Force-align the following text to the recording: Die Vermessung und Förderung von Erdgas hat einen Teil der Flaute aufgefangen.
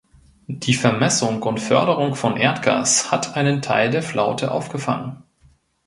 Die 0.47 0.73
Vermessung 0.73 1.43
und 1.43 1.59
Förderung 1.59 2.15
von 2.15 2.35
Erdgas 2.35 3.11
hat 3.11 3.37
einen 3.37 3.61
Teil 3.61 3.91
der 3.91 4.01
Flaute 4.01 4.49
aufgefangen. 4.49 5.21